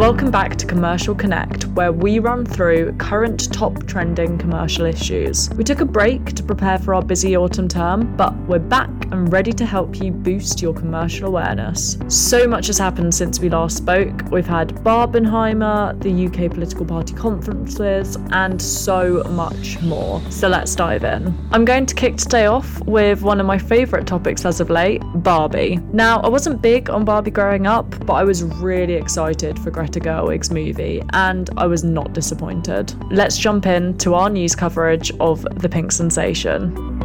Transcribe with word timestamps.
Welcome 0.00 0.30
back 0.30 0.56
to 0.56 0.64
Commercial 0.64 1.14
Connect, 1.14 1.66
where 1.66 1.92
we 1.92 2.20
run 2.20 2.46
through 2.46 2.94
current 2.94 3.52
top 3.52 3.86
trending 3.86 4.38
commercial 4.38 4.86
issues. 4.86 5.50
We 5.50 5.62
took 5.62 5.80
a 5.80 5.84
break 5.84 6.24
to 6.36 6.42
prepare 6.42 6.78
for 6.78 6.94
our 6.94 7.02
busy 7.02 7.36
autumn 7.36 7.68
term, 7.68 8.16
but 8.16 8.34
we're 8.48 8.60
back 8.60 8.88
and 9.12 9.32
ready 9.32 9.52
to 9.52 9.64
help 9.64 10.00
you 10.00 10.10
boost 10.10 10.62
your 10.62 10.74
commercial 10.74 11.26
awareness. 11.26 11.98
So 12.08 12.46
much 12.46 12.68
has 12.68 12.78
happened 12.78 13.14
since 13.14 13.40
we 13.40 13.48
last 13.48 13.76
spoke. 13.76 14.30
We've 14.30 14.46
had 14.46 14.68
Barbenheimer, 14.84 16.00
the 16.00 16.26
UK 16.26 16.50
political 16.50 16.84
party 16.84 17.14
conferences, 17.14 18.16
and 18.30 18.60
so 18.60 19.22
much 19.30 19.80
more. 19.82 20.20
So 20.30 20.48
let's 20.48 20.74
dive 20.74 21.04
in. 21.04 21.36
I'm 21.52 21.64
going 21.64 21.86
to 21.86 21.94
kick 21.94 22.16
today 22.16 22.46
off 22.46 22.80
with 22.86 23.22
one 23.22 23.40
of 23.40 23.46
my 23.46 23.58
favourite 23.58 24.06
topics 24.06 24.44
as 24.44 24.60
of 24.60 24.70
late 24.70 25.02
Barbie. 25.16 25.78
Now, 25.92 26.20
I 26.20 26.28
wasn't 26.28 26.62
big 26.62 26.90
on 26.90 27.04
Barbie 27.04 27.30
growing 27.30 27.66
up, 27.66 27.88
but 28.06 28.14
I 28.14 28.24
was 28.24 28.42
really 28.42 28.94
excited 28.94 29.58
for 29.58 29.70
Greta 29.70 30.00
Gerwig's 30.00 30.50
movie, 30.50 31.02
and 31.12 31.50
I 31.56 31.66
was 31.66 31.84
not 31.84 32.12
disappointed. 32.12 32.94
Let's 33.12 33.36
jump 33.36 33.66
in 33.66 33.98
to 33.98 34.14
our 34.14 34.30
news 34.30 34.54
coverage 34.54 35.12
of 35.20 35.42
the 35.60 35.68
pink 35.68 35.92
sensation. 35.92 37.00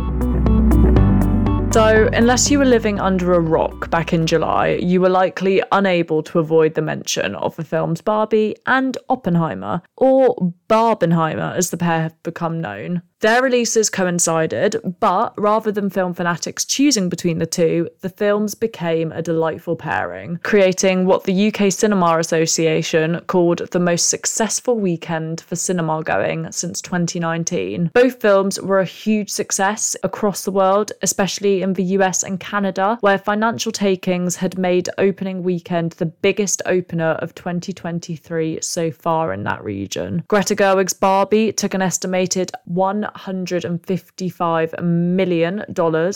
So, 1.76 2.08
unless 2.14 2.50
you 2.50 2.60
were 2.60 2.64
living 2.64 3.02
under 3.02 3.34
a 3.34 3.40
rock 3.42 3.90
back 3.90 4.14
in 4.14 4.26
July, 4.26 4.80
you 4.82 5.02
were 5.02 5.10
likely 5.10 5.62
unable 5.74 6.24
to 6.24 6.40
avoid 6.40 6.74
the 6.74 6.82
mention 6.82 7.36
of 7.36 7.54
the 7.58 7.66
films 7.66 8.00
Barbie 8.00 8.56
and 8.66 8.98
Oppenheimer, 9.10 9.82
or 9.98 10.54
Barbenheimer 10.70 11.54
as 11.54 11.72
the 11.72 11.78
pair 11.78 12.04
have 12.04 12.24
become 12.24 12.62
known. 12.62 13.02
Their 13.26 13.42
releases 13.42 13.90
coincided, 13.90 14.76
but 15.00 15.34
rather 15.36 15.72
than 15.72 15.90
film 15.90 16.14
fanatics 16.14 16.64
choosing 16.64 17.10
between 17.10 17.40
the 17.40 17.48
two, 17.48 17.90
the 18.02 18.10
films 18.10 18.54
became 18.54 19.12
a 19.12 19.24
delightful 19.24 19.76
pairing, 19.76 20.40
creating 20.44 21.08
what 21.08 21.24
the 21.24 21.48
UK 21.48 21.72
Cinema 21.72 22.20
Association 22.20 23.20
called 23.26 23.68
the 23.72 23.80
most 23.80 24.10
successful 24.10 24.80
weekend 24.80 25.42
for 25.42 25.56
cinema 25.56 26.04
going 26.04 26.52
since 26.52 26.82
2019. 26.82 27.90
Both 27.96 28.22
films 28.22 28.62
were 28.62 28.80
a 28.80 28.86
huge 28.86 29.32
success 29.32 29.96
across 30.04 30.44
the 30.44 30.52
world, 30.52 30.92
especially 31.02 31.64
in 31.64 31.74
the 31.74 31.96
US 31.98 32.22
and 32.22 32.40
Canada, 32.40 33.00
where 33.02 33.18
financial 33.18 33.72
takings 33.72 34.36
had 34.36 34.60
made 34.60 34.88
opening 35.00 35.42
weekend 35.42 35.94
the 35.94 36.06
biggest 36.06 36.62
opener 36.68 37.14
of 37.24 37.34
2023 37.34 38.60
so 38.62 38.92
far 38.92 39.34
in 39.34 39.42
that 39.46 39.64
region. 39.64 40.24
Greta 40.28 40.54
Gerwig's 40.54 40.94
Barbie 40.94 41.52
took 41.52 41.74
an 41.74 41.82
estimated 41.82 42.52
1 42.66 43.08
$155 43.16 44.84
million, 44.84 45.64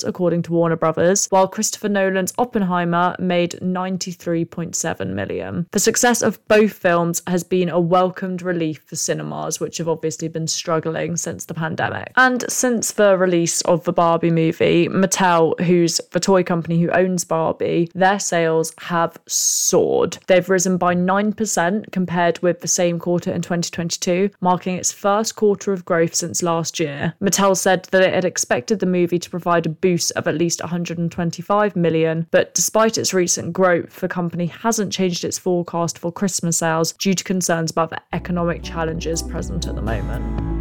according 0.05 0.42
to 0.44 0.52
Warner 0.52 0.75
Brothers, 0.75 1.28
while 1.28 1.47
Christopher 1.47 1.89
Nolan's 1.89 2.33
Oppenheimer 2.38 3.16
made 3.19 3.52
93.7 3.61 5.08
million. 5.08 5.67
The 5.72 5.80
success 5.80 6.22
of 6.22 6.45
both 6.47 6.73
films 6.73 7.22
has 7.28 7.44
been 7.44 7.69
a 7.69 7.80
welcomed 7.80 8.41
relief 8.41 8.83
for 8.86 8.95
cinemas, 8.95 9.59
which 9.59 9.78
have 9.78 9.88
obviously 9.88 10.28
been 10.28 10.47
struggling 10.47 11.16
since 11.17 11.45
the 11.45 11.53
pandemic. 11.53 12.11
And 12.16 12.44
since 12.50 12.91
the 12.91 13.17
release 13.17 13.61
of 13.61 13.84
the 13.84 13.94
Barbie 13.94 14.31
movie, 14.31 14.88
Mattel, 14.88 15.59
who's 15.61 16.02
the 16.11 16.19
toy 16.19 16.44
company 16.44 16.80
who 16.81 16.89
owns 16.91 17.23
Barbie, 17.23 17.89
their 17.94 18.19
sales 18.19 18.73
have 18.80 19.17
soared. 19.28 20.17
They've 20.28 20.50
risen 20.50 20.78
by 20.78 20.95
9% 20.95 21.91
compared 21.91 22.39
with 22.39 22.61
the 22.61 22.67
same 22.67 23.00
quarter 23.00 23.31
in 23.31 23.41
2022, 23.41 24.30
marking 24.41 24.75
its 24.75 24.91
first 24.91 25.36
quarter 25.36 25.73
of 25.73 25.86
growth 25.86 26.16
since 26.16 26.44
last 26.44 26.78
year. 26.80 27.13
Mattel 27.22 27.55
said 27.55 27.85
that 27.85 28.02
it 28.02 28.13
had 28.13 28.25
expected 28.25 28.80
the 28.80 28.85
movie 28.85 29.19
to 29.19 29.30
provide 29.30 29.66
a 29.66 29.69
boost 29.69 30.11
of 30.11 30.27
at 30.27 30.35
least 30.35 30.61
125 30.61 31.75
million, 31.75 32.27
but 32.31 32.53
despite 32.53 32.97
its 32.97 33.13
recent 33.13 33.53
growth, 33.53 33.99
the 33.99 34.08
company 34.08 34.47
hasn't 34.47 34.94
changed 34.94 35.23
its 35.23 35.38
forecast 35.38 35.97
for 35.97 36.11
Christmas 36.11 36.57
sales 36.57 36.94
due 36.94 37.13
to 37.13 37.23
concerns 37.23 37.72
about 37.72 37.89
the 37.89 38.02
economic 38.13 38.63
challenges 38.63 39.22
present 39.22 39.67
at 39.67 39.75
the 39.75 39.81
moment. 39.81 40.59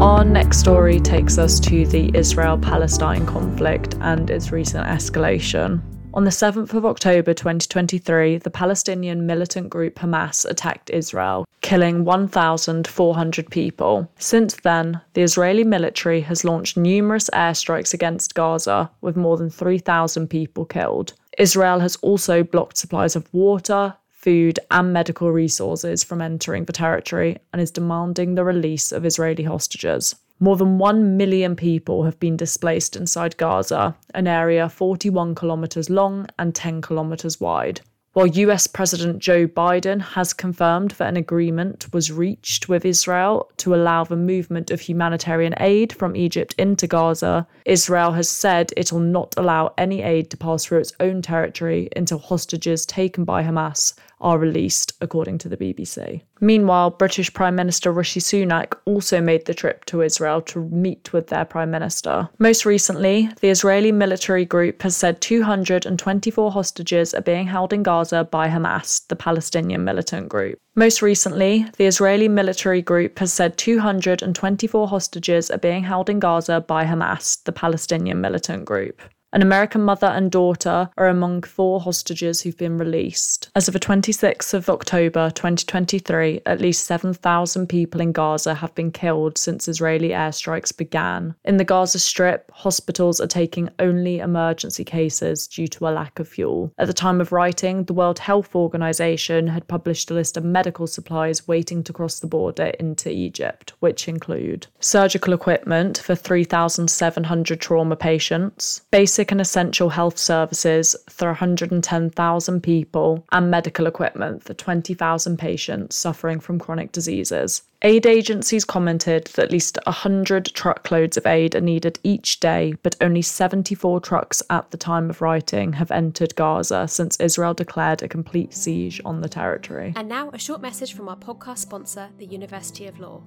Our 0.00 0.24
next 0.24 0.58
story 0.60 1.00
takes 1.00 1.38
us 1.38 1.58
to 1.58 1.84
the 1.84 2.16
Israel 2.16 2.56
Palestine 2.56 3.26
conflict 3.26 3.96
and 4.00 4.30
its 4.30 4.52
recent 4.52 4.86
escalation. 4.86 5.82
On 6.18 6.24
the 6.24 6.30
7th 6.30 6.74
of 6.74 6.84
October 6.84 7.32
2023, 7.32 8.38
the 8.38 8.50
Palestinian 8.50 9.24
militant 9.24 9.70
group 9.70 9.94
Hamas 10.00 10.44
attacked 10.44 10.90
Israel, 10.90 11.46
killing 11.60 12.04
1,400 12.04 13.50
people. 13.52 14.10
Since 14.18 14.56
then, 14.56 15.00
the 15.12 15.22
Israeli 15.22 15.62
military 15.62 16.20
has 16.22 16.42
launched 16.42 16.76
numerous 16.76 17.30
airstrikes 17.32 17.94
against 17.94 18.34
Gaza, 18.34 18.90
with 19.00 19.16
more 19.16 19.36
than 19.36 19.48
3,000 19.48 20.26
people 20.26 20.64
killed. 20.64 21.12
Israel 21.38 21.78
has 21.78 21.94
also 22.02 22.42
blocked 22.42 22.78
supplies 22.78 23.14
of 23.14 23.32
water, 23.32 23.94
food, 24.10 24.58
and 24.72 24.92
medical 24.92 25.30
resources 25.30 26.02
from 26.02 26.20
entering 26.20 26.64
the 26.64 26.72
territory 26.72 27.38
and 27.52 27.62
is 27.62 27.70
demanding 27.70 28.34
the 28.34 28.42
release 28.42 28.90
of 28.90 29.06
Israeli 29.06 29.44
hostages. 29.44 30.16
More 30.40 30.56
than 30.56 30.78
1 30.78 31.16
million 31.16 31.56
people 31.56 32.04
have 32.04 32.20
been 32.20 32.36
displaced 32.36 32.94
inside 32.94 33.36
Gaza, 33.38 33.96
an 34.14 34.28
area 34.28 34.68
41 34.68 35.34
kilometres 35.34 35.90
long 35.90 36.26
and 36.38 36.54
10 36.54 36.80
kilometres 36.80 37.40
wide. 37.40 37.80
While 38.12 38.28
US 38.28 38.66
President 38.68 39.18
Joe 39.18 39.46
Biden 39.48 40.00
has 40.00 40.32
confirmed 40.32 40.92
that 40.92 41.08
an 41.08 41.16
agreement 41.16 41.92
was 41.92 42.12
reached 42.12 42.68
with 42.68 42.84
Israel 42.84 43.50
to 43.58 43.74
allow 43.74 44.04
the 44.04 44.16
movement 44.16 44.70
of 44.70 44.80
humanitarian 44.80 45.54
aid 45.58 45.92
from 45.92 46.14
Egypt 46.14 46.54
into 46.56 46.86
Gaza, 46.86 47.46
Israel 47.64 48.12
has 48.12 48.28
said 48.28 48.72
it 48.76 48.92
will 48.92 49.00
not 49.00 49.34
allow 49.36 49.74
any 49.76 50.02
aid 50.02 50.30
to 50.30 50.36
pass 50.36 50.64
through 50.64 50.78
its 50.78 50.92
own 51.00 51.20
territory 51.20 51.88
until 51.96 52.18
hostages 52.18 52.86
taken 52.86 53.24
by 53.24 53.42
Hamas 53.42 53.94
are 54.20 54.38
released, 54.38 54.87
according 55.00 55.38
to 55.38 55.48
the 55.48 55.56
BBC. 55.56 56.22
Meanwhile, 56.40 56.90
British 56.90 57.32
Prime 57.32 57.54
Minister 57.54 57.92
Rishi 57.92 58.20
Sunak 58.20 58.74
also 58.84 59.20
made 59.20 59.46
the 59.46 59.54
trip 59.54 59.84
to 59.86 60.02
Israel 60.02 60.40
to 60.42 60.60
meet 60.68 61.12
with 61.12 61.28
their 61.28 61.44
Prime 61.44 61.70
Minister. 61.70 62.28
Most 62.38 62.64
recently, 62.64 63.28
the 63.40 63.50
Israeli 63.50 63.92
military 63.92 64.44
group 64.44 64.82
has 64.82 64.96
said 64.96 65.20
224 65.20 66.52
hostages 66.52 67.14
are 67.14 67.22
being 67.22 67.46
held 67.46 67.72
in 67.72 67.82
Gaza 67.82 68.24
by 68.24 68.48
Hamas, 68.48 69.06
the 69.08 69.16
Palestinian 69.16 69.84
militant 69.84 70.28
group. 70.28 70.58
Most 70.74 71.02
recently, 71.02 71.66
the 71.76 71.86
Israeli 71.86 72.28
military 72.28 72.82
group 72.82 73.18
has 73.18 73.32
said 73.32 73.58
224 73.58 74.86
hostages 74.86 75.50
are 75.50 75.58
being 75.58 75.82
held 75.82 76.08
in 76.08 76.20
Gaza 76.20 76.60
by 76.60 76.84
Hamas, 76.84 77.42
the 77.44 77.52
Palestinian 77.52 78.20
militant 78.20 78.64
group. 78.64 79.00
An 79.30 79.42
American 79.42 79.82
mother 79.82 80.06
and 80.06 80.30
daughter 80.30 80.88
are 80.96 81.06
among 81.06 81.42
four 81.42 81.80
hostages 81.80 82.40
who've 82.40 82.56
been 82.56 82.78
released. 82.78 83.50
As 83.54 83.68
of 83.68 83.74
the 83.74 83.80
26th 83.80 84.54
of 84.54 84.70
October 84.70 85.28
2023, 85.28 86.40
at 86.46 86.62
least 86.62 86.86
7,000 86.86 87.66
people 87.66 88.00
in 88.00 88.12
Gaza 88.12 88.54
have 88.54 88.74
been 88.74 88.90
killed 88.90 89.36
since 89.36 89.68
Israeli 89.68 90.10
airstrikes 90.10 90.74
began. 90.74 91.34
In 91.44 91.58
the 91.58 91.64
Gaza 91.64 91.98
Strip, 91.98 92.50
hospitals 92.54 93.20
are 93.20 93.26
taking 93.26 93.68
only 93.78 94.18
emergency 94.18 94.82
cases 94.82 95.46
due 95.46 95.68
to 95.68 95.88
a 95.88 95.90
lack 95.90 96.18
of 96.18 96.26
fuel. 96.26 96.72
At 96.78 96.86
the 96.86 96.94
time 96.94 97.20
of 97.20 97.30
writing, 97.30 97.84
the 97.84 97.92
World 97.92 98.18
Health 98.18 98.56
Organization 98.56 99.46
had 99.46 99.68
published 99.68 100.10
a 100.10 100.14
list 100.14 100.38
of 100.38 100.44
medical 100.44 100.86
supplies 100.86 101.46
waiting 101.46 101.84
to 101.84 101.92
cross 101.92 102.18
the 102.18 102.26
border 102.26 102.72
into 102.80 103.10
Egypt, 103.10 103.74
which 103.80 104.08
include 104.08 104.68
surgical 104.80 105.34
equipment 105.34 105.98
for 105.98 106.14
3,700 106.14 107.60
trauma 107.60 107.94
patients, 107.94 108.80
basic 108.90 109.17
basic 109.18 109.32
and 109.32 109.40
essential 109.40 109.88
health 109.88 110.16
services 110.16 110.94
for 111.08 111.26
110,000 111.26 112.60
people 112.62 113.24
and 113.32 113.50
medical 113.50 113.88
equipment 113.88 114.44
for 114.44 114.54
20,000 114.54 115.36
patients 115.36 115.96
suffering 115.96 116.38
from 116.38 116.56
chronic 116.56 116.92
diseases. 116.92 117.62
Aid 117.82 118.06
agencies 118.06 118.64
commented 118.64 119.24
that 119.34 119.46
at 119.46 119.50
least 119.50 119.76
100 119.86 120.46
truckloads 120.54 121.16
of 121.16 121.26
aid 121.26 121.56
are 121.56 121.60
needed 121.60 121.98
each 122.04 122.38
day, 122.38 122.74
but 122.84 122.94
only 123.00 123.22
74 123.22 123.98
trucks 123.98 124.40
at 124.50 124.70
the 124.70 124.76
time 124.76 125.10
of 125.10 125.20
writing 125.20 125.72
have 125.72 125.90
entered 125.90 126.36
Gaza 126.36 126.86
since 126.86 127.18
Israel 127.18 127.54
declared 127.54 128.04
a 128.04 128.08
complete 128.08 128.54
siege 128.54 129.00
on 129.04 129.20
the 129.20 129.28
territory. 129.28 129.94
And 129.96 130.08
now, 130.08 130.30
a 130.32 130.38
short 130.38 130.60
message 130.60 130.92
from 130.92 131.08
our 131.08 131.16
podcast 131.16 131.58
sponsor, 131.58 132.10
the 132.18 132.26
University 132.26 132.86
of 132.86 133.00
Law. 133.00 133.24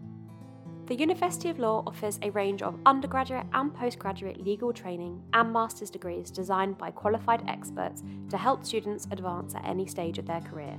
The 0.92 0.98
University 0.98 1.48
of 1.48 1.58
Law 1.58 1.84
offers 1.88 2.20
a 2.22 2.32
range 2.32 2.62
of 2.62 2.78
undergraduate 2.86 3.46
and 3.54 3.74
postgraduate 3.74 4.44
legal 4.44 4.74
training 4.74 5.24
and 5.32 5.54
master's 5.54 5.90
degrees 5.90 6.30
designed 6.30 6.78
by 6.78 6.92
qualified 6.92 7.46
experts 7.48 8.04
to 8.30 8.38
help 8.38 8.66
students 8.66 9.08
advance 9.10 9.56
at 9.56 9.64
any 9.64 9.88
stage 9.88 10.18
of 10.18 10.26
their 10.26 10.42
career. 10.42 10.78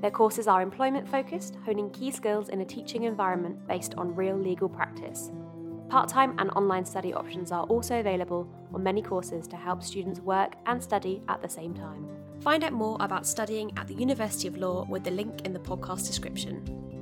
Their 0.00 0.12
courses 0.12 0.46
are 0.46 0.62
employment 0.62 1.08
focused, 1.08 1.56
honing 1.64 1.90
key 1.90 2.12
skills 2.12 2.50
in 2.50 2.60
a 2.60 2.64
teaching 2.64 3.02
environment 3.02 3.66
based 3.66 3.96
on 3.96 4.14
real 4.14 4.36
legal 4.36 4.68
practice. 4.68 5.32
Part 5.88 6.08
time 6.08 6.38
and 6.38 6.52
online 6.52 6.84
study 6.84 7.12
options 7.12 7.50
are 7.50 7.64
also 7.64 7.98
available 7.98 8.48
on 8.72 8.84
many 8.84 9.02
courses 9.02 9.48
to 9.48 9.56
help 9.56 9.82
students 9.82 10.20
work 10.20 10.52
and 10.66 10.80
study 10.80 11.20
at 11.28 11.42
the 11.42 11.48
same 11.48 11.74
time. 11.74 12.06
Find 12.42 12.62
out 12.62 12.74
more 12.74 12.96
about 13.00 13.26
studying 13.26 13.76
at 13.76 13.88
the 13.88 13.94
University 13.94 14.46
of 14.46 14.56
Law 14.56 14.86
with 14.88 15.02
the 15.02 15.10
link 15.10 15.40
in 15.44 15.52
the 15.52 15.58
podcast 15.58 16.06
description. 16.06 16.97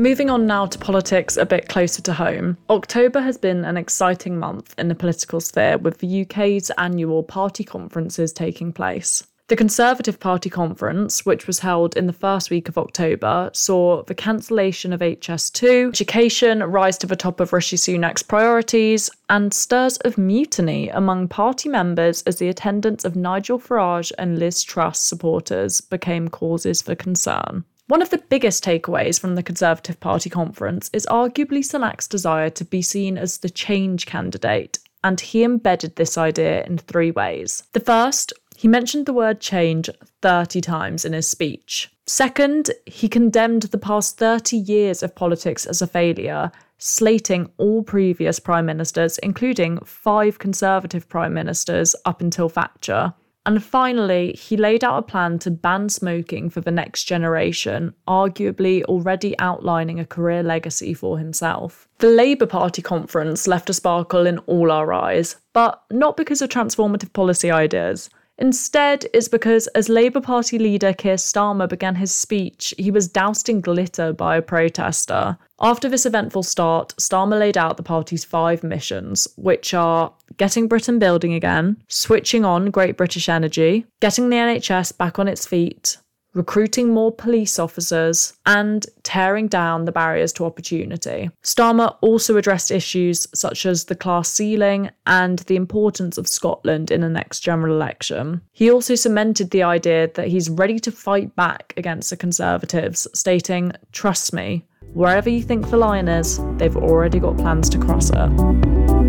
Moving 0.00 0.30
on 0.30 0.46
now 0.46 0.64
to 0.64 0.78
politics 0.78 1.36
a 1.36 1.44
bit 1.44 1.68
closer 1.68 2.00
to 2.00 2.14
home. 2.14 2.56
October 2.70 3.20
has 3.20 3.36
been 3.36 3.66
an 3.66 3.76
exciting 3.76 4.38
month 4.38 4.74
in 4.78 4.88
the 4.88 4.94
political 4.94 5.42
sphere 5.42 5.76
with 5.76 5.98
the 5.98 6.22
UK's 6.22 6.70
annual 6.78 7.22
party 7.22 7.64
conferences 7.64 8.32
taking 8.32 8.72
place. 8.72 9.22
The 9.48 9.56
Conservative 9.56 10.18
Party 10.18 10.48
conference, 10.48 11.26
which 11.26 11.46
was 11.46 11.58
held 11.58 11.98
in 11.98 12.06
the 12.06 12.14
first 12.14 12.48
week 12.48 12.66
of 12.66 12.78
October, 12.78 13.50
saw 13.52 14.02
the 14.04 14.14
cancellation 14.14 14.94
of 14.94 15.00
HS2, 15.00 15.88
education 15.88 16.62
rise 16.62 16.96
to 16.96 17.06
the 17.06 17.14
top 17.14 17.38
of 17.38 17.52
Rishi 17.52 17.76
Sunak's 17.76 18.22
priorities, 18.22 19.10
and 19.28 19.52
stirs 19.52 19.98
of 19.98 20.16
mutiny 20.16 20.88
among 20.88 21.28
party 21.28 21.68
members 21.68 22.22
as 22.22 22.36
the 22.36 22.48
attendance 22.48 23.04
of 23.04 23.16
Nigel 23.16 23.58
Farage 23.58 24.12
and 24.16 24.38
Liz 24.38 24.62
Truss 24.62 24.98
supporters 24.98 25.82
became 25.82 26.30
causes 26.30 26.80
for 26.80 26.94
concern. 26.94 27.66
One 27.90 28.02
of 28.02 28.10
the 28.10 28.18
biggest 28.18 28.62
takeaways 28.62 29.18
from 29.18 29.34
the 29.34 29.42
Conservative 29.42 29.98
Party 29.98 30.30
conference 30.30 30.90
is 30.92 31.08
arguably 31.10 31.58
Sunak's 31.58 32.06
desire 32.06 32.48
to 32.50 32.64
be 32.64 32.82
seen 32.82 33.18
as 33.18 33.38
the 33.38 33.50
change 33.50 34.06
candidate, 34.06 34.78
and 35.02 35.20
he 35.20 35.42
embedded 35.42 35.96
this 35.96 36.16
idea 36.16 36.62
in 36.66 36.78
three 36.78 37.10
ways. 37.10 37.64
The 37.72 37.80
first 37.80 38.32
he 38.56 38.68
mentioned 38.68 39.06
the 39.06 39.12
word 39.12 39.40
change 39.40 39.90
30 40.22 40.60
times 40.60 41.04
in 41.04 41.14
his 41.14 41.26
speech. 41.26 41.90
Second, 42.06 42.70
he 42.86 43.08
condemned 43.08 43.62
the 43.62 43.76
past 43.76 44.18
30 44.18 44.56
years 44.56 45.02
of 45.02 45.16
politics 45.16 45.66
as 45.66 45.82
a 45.82 45.88
failure, 45.88 46.52
slating 46.78 47.50
all 47.56 47.82
previous 47.82 48.38
prime 48.38 48.66
ministers, 48.66 49.18
including 49.18 49.80
five 49.80 50.38
Conservative 50.38 51.08
prime 51.08 51.34
ministers 51.34 51.96
up 52.04 52.20
until 52.20 52.48
Thatcher. 52.48 53.14
And 53.46 53.64
finally, 53.64 54.32
he 54.32 54.56
laid 54.56 54.84
out 54.84 54.98
a 54.98 55.02
plan 55.02 55.38
to 55.40 55.50
ban 55.50 55.88
smoking 55.88 56.50
for 56.50 56.60
the 56.60 56.70
next 56.70 57.04
generation, 57.04 57.94
arguably 58.06 58.82
already 58.84 59.38
outlining 59.38 59.98
a 59.98 60.06
career 60.06 60.42
legacy 60.42 60.92
for 60.92 61.18
himself. 61.18 61.88
The 61.98 62.08
Labour 62.08 62.46
Party 62.46 62.82
conference 62.82 63.48
left 63.48 63.70
a 63.70 63.74
sparkle 63.74 64.26
in 64.26 64.38
all 64.40 64.70
our 64.70 64.92
eyes, 64.92 65.36
but 65.54 65.82
not 65.90 66.16
because 66.16 66.42
of 66.42 66.50
transformative 66.50 67.12
policy 67.12 67.50
ideas. 67.50 68.10
Instead, 68.40 69.04
it's 69.12 69.28
because 69.28 69.66
as 69.68 69.90
Labour 69.90 70.22
Party 70.22 70.58
leader 70.58 70.94
Keir 70.94 71.16
Starmer 71.16 71.68
began 71.68 71.96
his 71.96 72.10
speech, 72.10 72.74
he 72.78 72.90
was 72.90 73.06
doused 73.06 73.50
in 73.50 73.60
glitter 73.60 74.14
by 74.14 74.36
a 74.36 74.42
protester. 74.42 75.36
After 75.60 75.90
this 75.90 76.06
eventful 76.06 76.44
start, 76.44 76.94
Starmer 76.96 77.38
laid 77.38 77.58
out 77.58 77.76
the 77.76 77.82
party's 77.82 78.24
five 78.24 78.64
missions, 78.64 79.28
which 79.36 79.74
are 79.74 80.10
getting 80.38 80.68
Britain 80.68 80.98
building 80.98 81.34
again, 81.34 81.76
switching 81.88 82.46
on 82.46 82.70
Great 82.70 82.96
British 82.96 83.28
Energy, 83.28 83.84
getting 84.00 84.30
the 84.30 84.36
NHS 84.36 84.96
back 84.96 85.18
on 85.18 85.28
its 85.28 85.46
feet, 85.46 85.98
recruiting 86.34 86.90
more 86.90 87.12
police 87.12 87.58
officers, 87.58 88.32
and 88.46 88.86
tearing 89.02 89.48
down 89.48 89.84
the 89.84 89.92
barriers 89.92 90.32
to 90.34 90.44
opportunity. 90.44 91.30
Starmer 91.42 91.96
also 92.00 92.36
addressed 92.36 92.70
issues 92.70 93.26
such 93.34 93.66
as 93.66 93.84
the 93.84 93.94
class 93.94 94.28
ceiling 94.28 94.90
and 95.06 95.40
the 95.40 95.56
importance 95.56 96.18
of 96.18 96.28
Scotland 96.28 96.90
in 96.90 97.00
the 97.00 97.08
next 97.08 97.40
general 97.40 97.74
election. 97.74 98.40
He 98.52 98.70
also 98.70 98.94
cemented 98.94 99.50
the 99.50 99.62
idea 99.62 100.10
that 100.14 100.28
he's 100.28 100.50
ready 100.50 100.78
to 100.80 100.92
fight 100.92 101.34
back 101.36 101.74
against 101.76 102.10
the 102.10 102.16
Conservatives, 102.16 103.08
stating, 103.14 103.72
Trust 103.92 104.32
me, 104.32 104.64
wherever 104.92 105.30
you 105.30 105.42
think 105.42 105.70
the 105.70 105.76
line 105.76 106.08
is, 106.08 106.40
they've 106.56 106.76
already 106.76 107.18
got 107.18 107.36
plans 107.36 107.68
to 107.70 107.78
cross 107.78 108.10
it. 108.10 108.99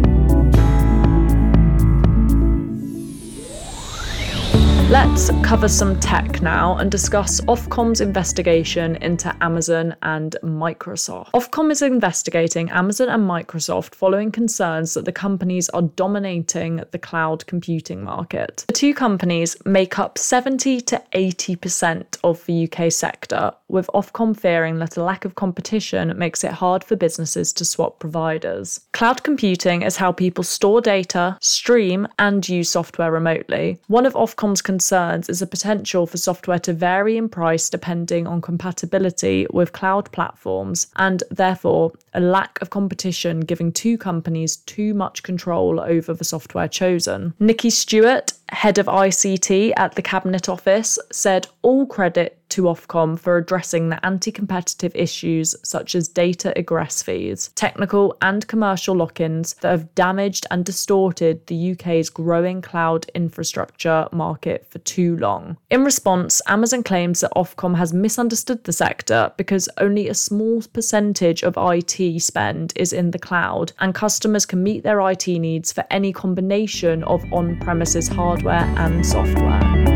Let's 4.91 5.29
cover 5.41 5.69
some 5.69 5.97
tech 6.01 6.41
now 6.41 6.75
and 6.75 6.91
discuss 6.91 7.39
Ofcom's 7.39 8.01
investigation 8.01 8.97
into 8.97 9.33
Amazon 9.39 9.95
and 10.01 10.35
Microsoft. 10.43 11.31
Ofcom 11.31 11.71
is 11.71 11.81
investigating 11.81 12.69
Amazon 12.71 13.07
and 13.07 13.23
Microsoft 13.23 13.95
following 13.95 14.33
concerns 14.33 14.93
that 14.95 15.05
the 15.05 15.13
companies 15.13 15.69
are 15.69 15.83
dominating 15.83 16.83
the 16.91 16.99
cloud 16.99 17.47
computing 17.47 18.03
market. 18.03 18.65
The 18.67 18.73
two 18.73 18.93
companies 18.93 19.55
make 19.63 19.97
up 19.97 20.17
70 20.17 20.81
to 20.81 21.01
80% 21.13 22.17
of 22.25 22.45
the 22.45 22.69
UK 22.69 22.91
sector, 22.91 23.53
with 23.69 23.89
Ofcom 23.93 24.37
fearing 24.37 24.79
that 24.79 24.97
a 24.97 25.03
lack 25.03 25.23
of 25.23 25.35
competition 25.35 26.19
makes 26.19 26.43
it 26.43 26.51
hard 26.51 26.83
for 26.83 26.97
businesses 26.97 27.53
to 27.53 27.63
swap 27.63 27.99
providers. 27.99 28.81
Cloud 28.91 29.23
computing 29.23 29.83
is 29.83 29.95
how 29.95 30.11
people 30.11 30.43
store 30.43 30.81
data, 30.81 31.37
stream, 31.39 32.09
and 32.19 32.49
use 32.49 32.69
software 32.69 33.09
remotely. 33.09 33.79
One 33.87 34.05
of 34.05 34.15
Ofcom's 34.15 34.61
concerns 34.61 34.80
concerns 34.81 35.29
is 35.29 35.41
the 35.41 35.45
potential 35.45 36.07
for 36.07 36.17
software 36.17 36.57
to 36.57 36.73
vary 36.73 37.15
in 37.15 37.29
price 37.29 37.69
depending 37.69 38.25
on 38.25 38.41
compatibility 38.41 39.45
with 39.53 39.73
cloud 39.73 40.11
platforms, 40.11 40.87
and 40.95 41.21
therefore 41.29 41.91
a 42.15 42.19
lack 42.19 42.59
of 42.63 42.71
competition 42.71 43.41
giving 43.41 43.71
two 43.71 43.95
companies 43.95 44.57
too 44.57 44.95
much 44.95 45.21
control 45.21 45.79
over 45.79 46.15
the 46.15 46.23
software 46.23 46.67
chosen. 46.67 47.31
Nikki 47.39 47.69
Stewart, 47.69 48.33
head 48.49 48.79
of 48.79 48.87
ICT 48.87 49.73
at 49.77 49.93
the 49.93 50.01
Cabinet 50.01 50.49
Office, 50.49 50.97
said 51.11 51.47
all 51.61 51.85
credit 51.85 52.40
to 52.51 52.63
Ofcom 52.63 53.17
for 53.17 53.37
addressing 53.37 53.89
the 53.89 54.05
anti 54.05 54.31
competitive 54.31 54.95
issues 54.95 55.55
such 55.63 55.95
as 55.95 56.07
data 56.07 56.57
egress 56.57 57.01
fees, 57.01 57.49
technical 57.55 58.15
and 58.21 58.47
commercial 58.47 58.95
lock 58.95 59.19
ins 59.19 59.53
that 59.55 59.71
have 59.71 59.95
damaged 59.95 60.45
and 60.51 60.63
distorted 60.63 61.45
the 61.47 61.71
UK's 61.71 62.09
growing 62.09 62.61
cloud 62.61 63.05
infrastructure 63.15 64.07
market 64.11 64.67
for 64.69 64.79
too 64.79 65.17
long. 65.17 65.57
In 65.69 65.83
response, 65.83 66.41
Amazon 66.47 66.83
claims 66.83 67.21
that 67.21 67.31
Ofcom 67.35 67.75
has 67.77 67.93
misunderstood 67.93 68.63
the 68.63 68.73
sector 68.73 69.31
because 69.37 69.69
only 69.77 70.09
a 70.09 70.13
small 70.13 70.61
percentage 70.73 71.43
of 71.43 71.55
IT 71.57 72.21
spend 72.21 72.73
is 72.75 72.93
in 72.93 73.11
the 73.11 73.19
cloud, 73.19 73.71
and 73.79 73.95
customers 73.95 74.45
can 74.45 74.61
meet 74.61 74.83
their 74.83 74.99
IT 75.09 75.27
needs 75.27 75.71
for 75.71 75.85
any 75.89 76.11
combination 76.11 77.03
of 77.05 77.23
on 77.31 77.59
premises 77.59 78.07
hardware 78.07 78.71
and 78.77 79.05
software. 79.05 79.90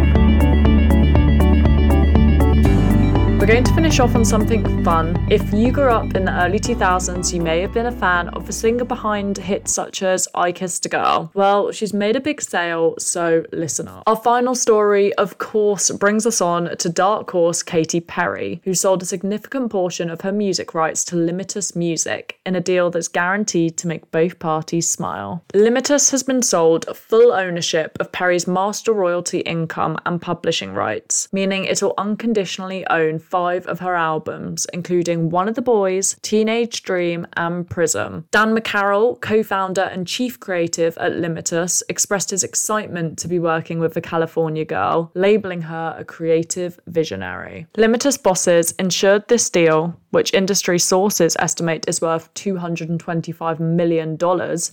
We're 3.45 3.53
going 3.53 3.63
to 3.65 3.75
finish 3.75 3.99
off 3.99 4.15
on 4.15 4.25
something 4.25 4.83
fun. 4.83 5.23
If 5.29 5.53
you 5.53 5.71
grew 5.71 5.91
up 5.91 6.15
in 6.15 6.25
the 6.25 6.33
early 6.43 6.59
2000s, 6.59 7.31
you 7.31 7.39
may 7.39 7.61
have 7.61 7.73
been 7.73 7.85
a 7.85 7.91
fan 7.91 8.29
of 8.29 8.47
the 8.47 8.51
singer 8.51 8.85
behind 8.85 9.37
hits 9.37 9.71
such 9.71 10.01
as 10.01 10.27
I 10.33 10.51
Kissed 10.51 10.87
a 10.87 10.89
Girl. 10.89 11.29
Well, 11.35 11.71
she's 11.71 11.93
made 11.93 12.15
a 12.15 12.19
big 12.19 12.41
sale, 12.41 12.95
so 12.97 13.45
listen 13.51 13.87
up. 13.87 14.01
Our 14.07 14.15
final 14.15 14.55
story, 14.55 15.13
of 15.13 15.37
course, 15.37 15.91
brings 15.91 16.25
us 16.25 16.41
on 16.41 16.75
to 16.75 16.89
dark 16.89 17.29
horse 17.29 17.61
Katy 17.61 17.99
Perry, 17.99 18.61
who 18.63 18.73
sold 18.73 19.03
a 19.03 19.05
significant 19.05 19.69
portion 19.69 20.09
of 20.09 20.21
her 20.21 20.31
music 20.31 20.73
rights 20.73 21.03
to 21.03 21.15
Litmus 21.15 21.75
Music 21.75 22.39
in 22.47 22.55
a 22.55 22.59
deal 22.61 22.89
that's 22.89 23.07
guaranteed 23.07 23.77
to 23.77 23.87
make 23.87 24.09
both 24.09 24.39
parties 24.39 24.89
smile. 24.89 25.43
Litmus 25.53 26.09
has 26.09 26.23
been 26.23 26.41
sold 26.41 26.87
full 26.97 27.31
ownership 27.31 27.95
of 27.99 28.11
Perry's 28.11 28.47
master 28.47 28.91
royalty 28.91 29.41
income 29.41 29.99
and 30.07 30.19
publishing 30.19 30.73
rights, 30.73 31.27
meaning 31.31 31.65
it 31.65 31.83
will 31.83 31.93
unconditionally 31.99 32.83
own 32.87 33.19
five 33.35 33.67
of 33.67 33.79
her 33.79 33.95
albums, 33.95 34.65
including 34.71 35.29
One 35.29 35.49
of 35.49 35.55
the 35.55 35.61
Boys, 35.61 36.15
Teenage 36.21 36.83
Dream, 36.83 37.27
and 37.35 37.69
Prism. 37.69 38.25
Dan 38.31 38.55
McCarroll, 38.55 39.19
co 39.19 39.43
founder 39.43 39.81
and 39.81 40.07
chief 40.07 40.39
creative 40.39 40.97
at 40.99 41.17
Litmus, 41.17 41.83
expressed 41.89 42.29
his 42.29 42.45
excitement 42.45 43.17
to 43.17 43.27
be 43.27 43.37
working 43.37 43.79
with 43.79 43.93
the 43.93 43.99
California 43.99 44.63
girl, 44.63 45.11
labeling 45.15 45.63
her 45.63 45.97
a 45.99 46.05
creative 46.05 46.79
visionary. 46.87 47.67
Litmus 47.75 48.17
bosses 48.17 48.71
ensured 48.79 49.27
this 49.27 49.49
deal, 49.49 49.99
which 50.15 50.33
industry 50.33 50.79
sources 50.79 51.35
estimate 51.39 51.83
is 51.89 51.99
worth 51.99 52.33
$225 52.35 53.59
million, 53.59 54.17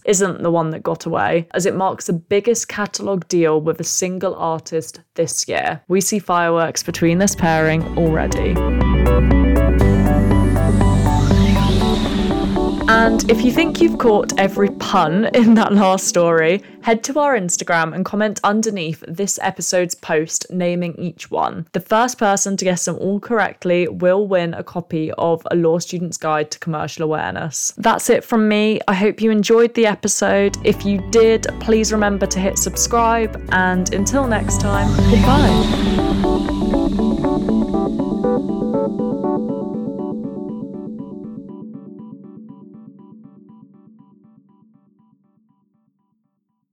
isn't 0.07 0.41
the 0.41 0.51
one 0.53 0.71
that 0.71 0.85
got 0.85 1.05
away, 1.05 1.49
as 1.53 1.67
it 1.67 1.75
marks 1.75 2.07
the 2.07 2.13
biggest 2.13 2.69
catalogue 2.69 3.27
deal 3.27 3.61
with 3.61 3.81
a 3.81 3.85
single 3.85 4.37
artist 4.37 5.01
this 5.15 5.49
year. 5.49 5.83
We 5.89 6.01
see 6.01 6.21
fireworks 6.21 6.85
between 6.85 7.19
this 7.19 7.35
pairing 7.35 7.83
already. 7.99 8.55
And 12.89 13.29
if 13.31 13.43
you 13.43 13.51
think 13.51 13.81
you've 13.81 13.99
caught 13.99 14.39
every 14.39 14.69
pun 14.93 15.25
in 15.33 15.55
that 15.55 15.73
last 15.73 16.07
story, 16.07 16.63
head 16.83 17.03
to 17.03 17.19
our 17.19 17.35
Instagram 17.35 17.95
and 17.95 18.05
comment 18.05 18.39
underneath 18.45 19.03
this 19.09 19.39
episode's 19.41 19.95
post 19.95 20.45
naming 20.51 20.95
each 20.97 21.31
one. 21.31 21.67
The 21.73 21.81
first 21.81 22.19
person 22.19 22.59
to 22.59 22.65
guess 22.67 22.85
them 22.85 22.97
all 22.99 23.19
correctly 23.19 23.89
will 23.89 24.27
win 24.27 24.53
a 24.53 24.63
copy 24.63 25.11
of 25.13 25.47
A 25.51 25.57
Law 25.57 25.79
Student's 25.79 26.19
Guide 26.19 26.51
to 26.51 26.59
Commercial 26.59 27.05
Awareness. 27.05 27.73
That's 27.79 28.11
it 28.11 28.23
from 28.23 28.49
me. 28.49 28.81
I 28.87 28.93
hope 28.93 29.23
you 29.23 29.31
enjoyed 29.31 29.73
the 29.73 29.87
episode. 29.87 30.59
If 30.63 30.85
you 30.85 30.99
did, 31.11 31.47
please 31.61 31.91
remember 31.91 32.27
to 32.27 32.39
hit 32.39 32.59
subscribe. 32.59 33.43
And 33.51 33.95
until 33.95 34.27
next 34.27 34.61
time, 34.61 34.95
goodbye. 35.11 36.02